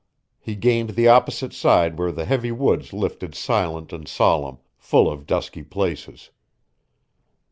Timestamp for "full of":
4.79-5.27